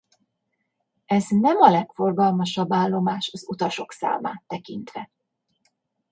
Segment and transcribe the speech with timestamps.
[1.05, 5.11] Ez nem a legforgalmasabb állomás az utasok számát tekintve.